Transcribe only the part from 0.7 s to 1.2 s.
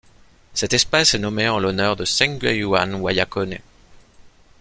espèce est